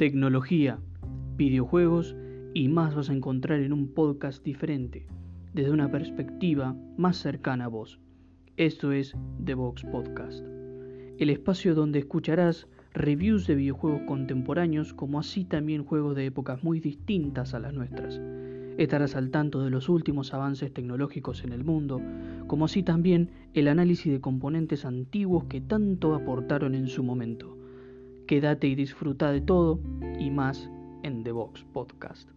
Tecnología, 0.00 0.78
videojuegos 1.36 2.16
y 2.54 2.68
más 2.68 2.94
vas 2.94 3.10
a 3.10 3.12
encontrar 3.12 3.60
en 3.60 3.74
un 3.74 3.92
podcast 3.92 4.42
diferente, 4.42 5.06
desde 5.52 5.72
una 5.72 5.90
perspectiva 5.90 6.74
más 6.96 7.18
cercana 7.18 7.66
a 7.66 7.68
vos. 7.68 8.00
Esto 8.56 8.92
es 8.92 9.14
The 9.44 9.52
Box 9.52 9.82
Podcast, 9.82 10.42
el 11.18 11.28
espacio 11.28 11.74
donde 11.74 11.98
escucharás 11.98 12.66
reviews 12.94 13.46
de 13.46 13.56
videojuegos 13.56 14.00
contemporáneos 14.06 14.94
como 14.94 15.20
así 15.20 15.44
también 15.44 15.84
juegos 15.84 16.16
de 16.16 16.24
épocas 16.24 16.64
muy 16.64 16.80
distintas 16.80 17.52
a 17.52 17.58
las 17.58 17.74
nuestras. 17.74 18.22
Estarás 18.78 19.16
al 19.16 19.30
tanto 19.30 19.62
de 19.62 19.68
los 19.68 19.90
últimos 19.90 20.32
avances 20.32 20.72
tecnológicos 20.72 21.44
en 21.44 21.52
el 21.52 21.62
mundo, 21.62 22.00
como 22.46 22.64
así 22.64 22.82
también 22.82 23.28
el 23.52 23.68
análisis 23.68 24.10
de 24.10 24.22
componentes 24.22 24.86
antiguos 24.86 25.44
que 25.44 25.60
tanto 25.60 26.14
aportaron 26.14 26.74
en 26.74 26.86
su 26.86 27.02
momento. 27.02 27.59
Quédate 28.30 28.68
y 28.68 28.76
disfruta 28.76 29.32
de 29.32 29.40
todo 29.40 29.80
y 30.20 30.30
más 30.30 30.70
en 31.02 31.24
The 31.24 31.32
Box 31.32 31.64
Podcast. 31.72 32.30